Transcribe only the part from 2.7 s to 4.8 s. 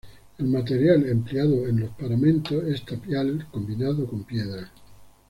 tapial, combinado con piedra.